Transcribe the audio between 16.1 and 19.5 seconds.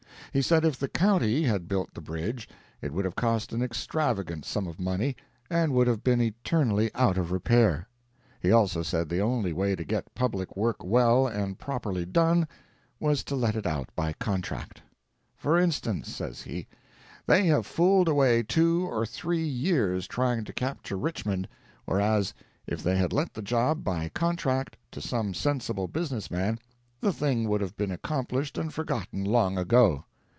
says he, "they have fooled away two or three